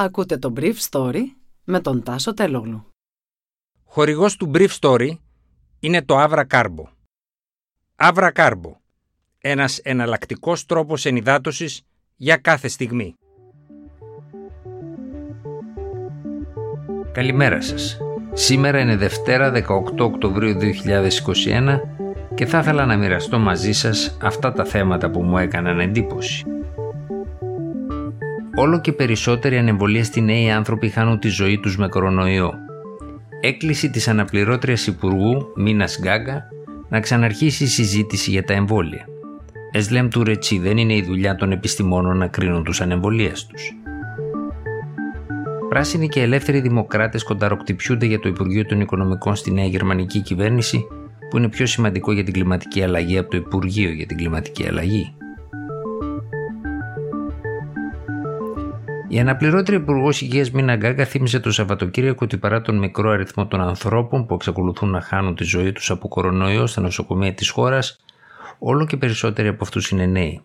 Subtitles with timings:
[0.00, 1.22] Ακούτε το Brief Story
[1.64, 2.86] με τον Τάσο Τελόγλου.
[3.84, 5.10] Χορηγός του Brief Story
[5.80, 6.84] είναι το Avra Carbo.
[7.96, 8.72] Avra Carbo.
[9.38, 11.82] Ένας εναλλακτικός τρόπος ενυδάτωσης
[12.16, 13.14] για κάθε στιγμή.
[17.12, 17.98] Καλημέρα σας.
[18.32, 21.80] Σήμερα είναι Δευτέρα 18 Οκτωβρίου 2021
[22.34, 26.57] και θα ήθελα να μοιραστώ μαζί σας αυτά τα θέματα που μου έκαναν εντύπωση.
[28.60, 32.52] Όλο και περισσότεροι ανεμβολίαστοι νέοι άνθρωποι χάνουν τη ζωή τους με κορονοϊό.
[33.40, 36.48] Έκκληση της αναπληρώτριας Υπουργού Μίνας Γκάγκα
[36.88, 39.04] να ξαναρχίσει η συζήτηση για τα εμβόλια.
[39.72, 43.72] Εσλέμ του Ρετσί δεν είναι η δουλειά των επιστημόνων να κρίνουν τους ανεμβολίαστους.
[45.68, 50.86] Πράσινοι και ελεύθεροι δημοκράτες κονταροκτυπιούνται για το Υπουργείο των Οικονομικών στη νέα γερμανική κυβέρνηση
[51.30, 55.12] που είναι πιο σημαντικό για την κλιματική αλλαγή από το Υπουργείο για την κλιματική αλλαγή.
[59.10, 63.60] Η αναπληρώτρια Υπουργός Υγείας Μίνα Γκάγκα θύμισε το Σαββατοκύριακο ότι παρά τον μικρό αριθμό των
[63.60, 68.00] ανθρώπων που εξακολουθούν να χάνουν τη ζωή τους από κορονοϊό στα νοσοκομεία της χώρας,
[68.58, 70.40] όλο και περισσότεροι από αυτούς είναι νέοι.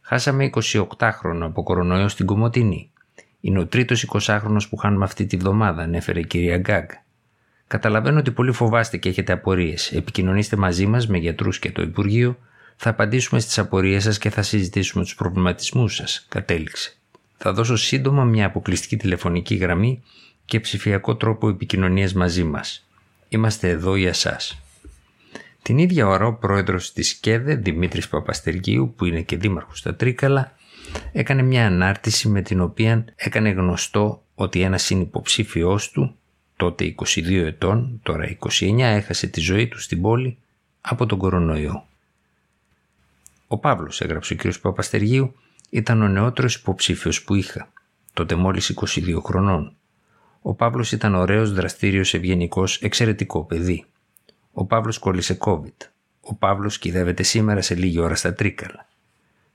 [0.00, 2.90] Χάσαμε 28χρονο από κορονοϊό στην Κομωτινή.
[3.40, 6.86] Είναι ο τρίτος 20χρονο που χάνουμε αυτή τη βδομάδα, ανέφερε η κυρία Γκάγ.
[7.66, 9.92] Καταλαβαίνω ότι πολύ φοβάστε και έχετε απορίες.
[9.92, 12.38] Επικοινωνήστε μαζί μας με γιατρούς και το Υπουργείο.
[12.76, 16.92] Θα απαντήσουμε στις απορίες σας και θα συζητήσουμε τους προβληματισμούς σας, κατέληξε.
[17.38, 20.02] Θα δώσω σύντομα μια αποκλειστική τηλεφωνική γραμμή
[20.44, 22.86] και ψηφιακό τρόπο επικοινωνίας μαζί μας.
[23.28, 24.60] Είμαστε εδώ για σας.
[25.62, 30.52] Την ίδια ώρα ο πρόεδρος της ΚΕΔΕ, Δημήτρης Παπαστεργίου, που είναι και δήμαρχος στα Τρίκαλα,
[31.12, 36.14] έκανε μια ανάρτηση με την οποία έκανε γνωστό ότι ένας συνυποψήφιός του,
[36.56, 40.36] τότε 22 ετών, τώρα 29, έχασε τη ζωή του στην πόλη
[40.80, 41.86] από τον κορονοϊό.
[43.46, 44.58] Ο Παύλος, έγραψε ο κ.
[44.60, 45.34] Παπαστεργίου,
[45.70, 47.72] ήταν ο νεότερος υποψήφιος που είχα,
[48.12, 49.72] τότε μόλις 22 χρονών.
[50.42, 53.84] Ο Παύλος ήταν ωραίος, δραστήριος, ευγενικός, εξαιρετικό παιδί.
[54.52, 55.86] Ο Παύλος κόλλησε COVID.
[56.20, 58.88] Ο Παύλος κυδεύεται σήμερα σε λίγη ώρα στα Τρίκαλα.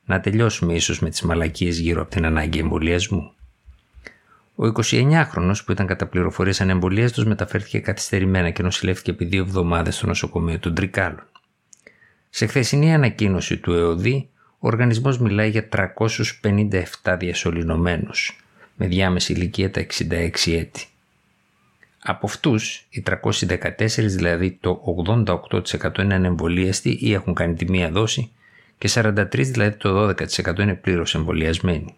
[0.06, 3.34] Να τελειώσουμε ίσως με τις μαλακίες γύρω από την ανάγκη εμβολιασμού.
[4.56, 10.08] Ο 29χρονος που ήταν κατά πληροφορίες ανεμβολίαστος μεταφέρθηκε καθυστερημένα και νοσηλεύτηκε επί δύο εβδομάδες στο
[10.08, 11.28] νοσοκομείο των Τρικάλων.
[12.30, 14.30] Σε χθεσινή ανακοίνωση του ΕΟΔΗ,
[14.64, 18.44] ο οργανισμός μιλάει για 357 διασωληνωμένους,
[18.76, 20.86] με διάμεση ηλικία τα 66 έτη.
[22.04, 28.32] Από αυτούς, οι 314 δηλαδή το 88% είναι ανεμβολίαστοι ή έχουν κάνει τη μία δόση
[28.78, 31.96] και 43 δηλαδή το 12% είναι πλήρως εμβολιασμένοι.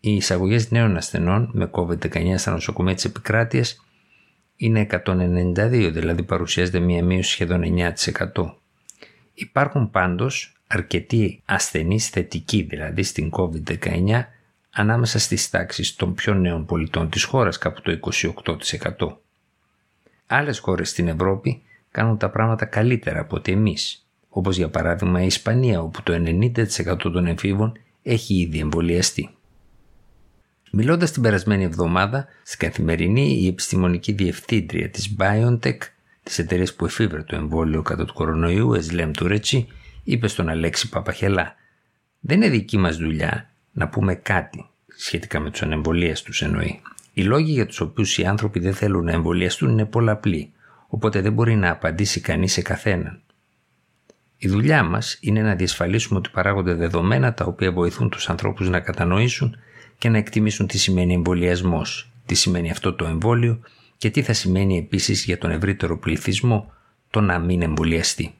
[0.00, 3.84] Οι εισαγωγές νέων ασθενών με COVID-19 στα νοσοκομεία της επικράτειας
[4.56, 7.62] είναι 192, δηλαδή παρουσιάζεται μία μείωση σχεδόν
[8.34, 8.54] 9%.
[9.34, 14.24] Υπάρχουν πάντως αρκετοί ασθενείς θετικοί δηλαδή στην COVID-19
[14.70, 17.98] ανάμεσα στις τάξεις των πιο νέων πολιτών της χώρας κάπου το
[18.98, 19.16] 28%.
[20.26, 25.26] Άλλες χώρες στην Ευρώπη κάνουν τα πράγματα καλύτερα από ότι εμείς, όπως για παράδειγμα η
[25.26, 29.34] Ισπανία όπου το 90% των εμφύβων έχει ήδη εμβολιαστεί.
[30.72, 35.78] Μιλώντας την περασμένη εβδομάδα, στην καθημερινή η επιστημονική διευθύντρια της BioNTech,
[36.22, 39.68] της εταιρείας που εφήβρε το εμβόλιο κατά του κορονοϊού, Εσλέμ Τουρέτσι,
[40.10, 41.54] είπε στον Αλέξη Παπαχελά
[42.20, 46.80] «Δεν είναι δική μας δουλειά να πούμε κάτι σχετικά με τους ανεμβολίες εννοεί.
[47.12, 50.52] Οι λόγοι για τους οποίους οι άνθρωποι δεν θέλουν να εμβολιαστούν είναι πολλαπλοί,
[50.86, 53.20] οπότε δεν μπορεί να απαντήσει κανείς σε καθέναν.
[54.36, 58.80] Η δουλειά μας είναι να διασφαλίσουμε ότι παράγονται δεδομένα τα οποία βοηθούν τους ανθρώπους να
[58.80, 59.56] κατανοήσουν
[59.98, 63.60] και να εκτιμήσουν τι σημαίνει εμβολιασμός, τι σημαίνει αυτό το εμβόλιο
[63.96, 66.72] και τι θα σημαίνει επίσης για τον ευρύτερο πληθυσμό
[67.10, 68.34] το να μην εμβολιαστεί.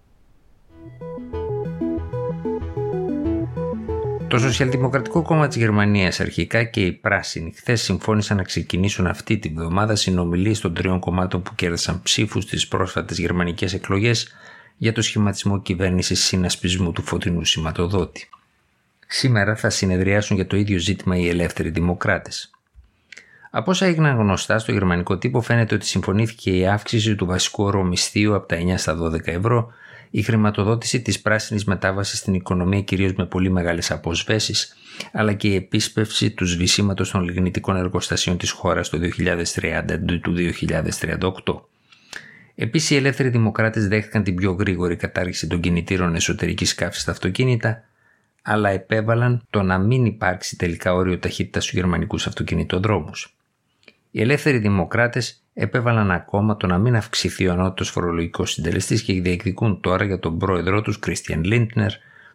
[4.30, 9.48] Το Σοσιαλδημοκρατικό Κόμμα της Γερμανίας αρχικά και οι Πράσινοι χθες συμφώνησαν να ξεκινήσουν αυτή τη
[9.48, 14.34] βδομάδα συνομιλίες των τριών κομμάτων που κέρδισαν ψήφους στις πρόσφατες γερμανικές εκλογές
[14.76, 18.28] για το σχηματισμό κυβέρνησης συνασπισμού του φωτεινού σηματοδότη.
[19.06, 22.50] Σήμερα θα συνεδριάσουν για το ίδιο ζήτημα οι ελεύθεροι δημοκράτες.
[23.50, 28.34] Από όσα έγιναν γνωστά στο γερμανικό τύπο, φαίνεται ότι συμφωνήθηκε η αύξηση του βασικού ορομισθίου
[28.34, 29.72] από τα 9 στα 12 ευρώ
[30.10, 34.77] η χρηματοδότηση της πράσινης μετάβασης στην οικονομία κυρίως με πολύ μεγάλες αποσβέσεις,
[35.12, 41.68] αλλά και η επίσπευση του σβησίματος των λιγνητικών εργοστασίων της χώρας το 2030 του 2038.
[42.54, 47.84] Επίσης οι ελεύθεροι δημοκράτες δέχτηκαν την πιο γρήγορη κατάργηση των κινητήρων εσωτερικής καύσης στα αυτοκίνητα,
[48.42, 53.36] αλλά επέβαλαν το να μην υπάρξει τελικά όριο ταχύτητας στους γερμανικούς αυτοκινητοδρόμους.
[54.10, 59.80] Οι ελεύθεροι δημοκράτες επέβαλαν ακόμα το να μην αυξηθεί ο ανώτατος φορολογικός συντελεστής και διεκδικούν
[59.80, 61.91] τώρα για τον πρόεδρό τους, Κρίστιαν Λίντνερ,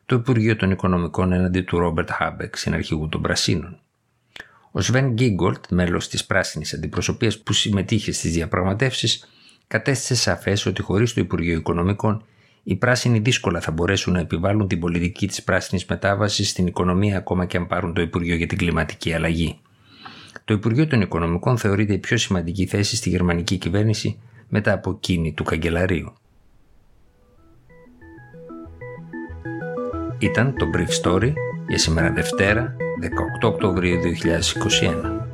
[0.05, 3.79] το Υπουργείο των Οικονομικών έναντι του Ρόμπερτ Χάμπεκ, συναρχηγού των Πρασίνων.
[4.71, 9.29] Ο Σβέν Γκίγκολτ, μέλος της πράσινης αντιπροσωπείας που συμμετείχε στις διαπραγματεύσεις,
[9.67, 12.25] κατέστησε σαφές ότι χωρίς το Υπουργείο Οικονομικών
[12.63, 17.45] οι πράσινοι δύσκολα θα μπορέσουν να επιβάλλουν την πολιτική της πράσινης μετάβασης στην οικονομία ακόμα
[17.45, 19.59] και αν πάρουν το Υπουργείο για την Κλιματική Αλλαγή.
[20.45, 24.19] Το Υπουργείο των Οικονομικών θεωρείται η πιο σημαντική θέση στη γερμανική κυβέρνηση
[24.49, 26.13] μετά από εκείνη του καγκελαρίου.
[30.19, 31.33] Ήταν το Brief Story
[31.67, 32.75] για σήμερα Δευτέρα
[33.41, 35.24] 18 Οκτωβρίου 2021.